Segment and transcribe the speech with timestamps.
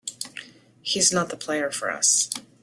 [0.81, 2.31] He's not the player for us.